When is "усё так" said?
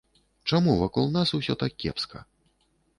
1.39-1.71